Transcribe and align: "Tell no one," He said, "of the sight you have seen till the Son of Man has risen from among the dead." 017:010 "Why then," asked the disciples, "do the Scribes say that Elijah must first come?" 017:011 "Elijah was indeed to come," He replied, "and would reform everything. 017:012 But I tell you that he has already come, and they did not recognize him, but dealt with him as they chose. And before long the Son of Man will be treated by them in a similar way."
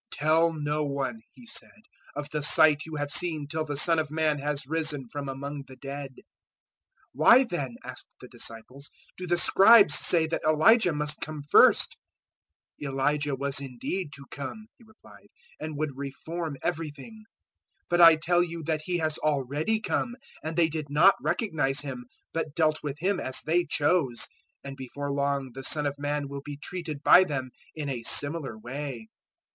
"Tell 0.11 0.51
no 0.51 0.83
one," 0.83 1.21
He 1.31 1.45
said, 1.45 1.83
"of 2.15 2.31
the 2.31 2.41
sight 2.41 2.87
you 2.87 2.95
have 2.95 3.11
seen 3.11 3.45
till 3.45 3.65
the 3.65 3.77
Son 3.77 3.99
of 3.99 4.09
Man 4.09 4.39
has 4.39 4.65
risen 4.65 5.05
from 5.07 5.29
among 5.29 5.65
the 5.67 5.75
dead." 5.75 6.13
017:010 6.13 6.23
"Why 7.13 7.43
then," 7.43 7.75
asked 7.83 8.15
the 8.19 8.27
disciples, 8.27 8.89
"do 9.15 9.27
the 9.27 9.37
Scribes 9.37 9.93
say 9.93 10.25
that 10.25 10.41
Elijah 10.43 10.91
must 10.91 11.23
first 11.23 11.97
come?" 11.99 11.99
017:011 12.83 12.91
"Elijah 12.91 13.35
was 13.35 13.61
indeed 13.61 14.11
to 14.13 14.25
come," 14.31 14.65
He 14.75 14.83
replied, 14.83 15.27
"and 15.59 15.77
would 15.77 15.95
reform 15.95 16.57
everything. 16.63 17.19
017:012 17.83 17.83
But 17.89 18.01
I 18.01 18.15
tell 18.15 18.41
you 18.41 18.63
that 18.63 18.81
he 18.85 18.97
has 18.97 19.19
already 19.19 19.79
come, 19.79 20.15
and 20.43 20.55
they 20.55 20.67
did 20.67 20.87
not 20.89 21.13
recognize 21.21 21.81
him, 21.81 22.07
but 22.33 22.55
dealt 22.55 22.79
with 22.81 22.95
him 22.97 23.19
as 23.19 23.41
they 23.41 23.65
chose. 23.65 24.27
And 24.63 24.75
before 24.75 25.11
long 25.11 25.51
the 25.53 25.63
Son 25.63 25.85
of 25.85 25.99
Man 25.99 26.27
will 26.27 26.41
be 26.43 26.57
treated 26.57 27.03
by 27.03 27.23
them 27.23 27.51
in 27.75 27.87
a 27.87 28.01
similar 28.01 28.57
way." 28.57 29.07